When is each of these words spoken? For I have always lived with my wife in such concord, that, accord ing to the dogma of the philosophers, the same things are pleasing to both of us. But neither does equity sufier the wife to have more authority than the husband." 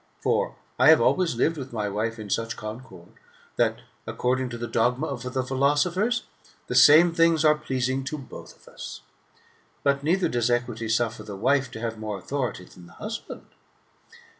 For 0.19 0.55
I 0.79 0.89
have 0.89 0.99
always 0.99 1.35
lived 1.35 1.57
with 1.57 1.71
my 1.71 1.87
wife 1.87 2.17
in 2.17 2.31
such 2.31 2.57
concord, 2.57 3.11
that, 3.57 3.81
accord 4.07 4.39
ing 4.39 4.49
to 4.49 4.57
the 4.57 4.65
dogma 4.67 5.05
of 5.05 5.21
the 5.21 5.43
philosophers, 5.43 6.23
the 6.65 6.73
same 6.73 7.13
things 7.13 7.45
are 7.45 7.53
pleasing 7.53 8.03
to 8.05 8.17
both 8.17 8.55
of 8.55 8.67
us. 8.73 9.01
But 9.83 10.01
neither 10.01 10.27
does 10.27 10.49
equity 10.49 10.87
sufier 10.87 11.23
the 11.27 11.35
wife 11.35 11.69
to 11.69 11.79
have 11.81 11.99
more 11.99 12.17
authority 12.17 12.63
than 12.65 12.87
the 12.87 12.93
husband." 12.93 13.45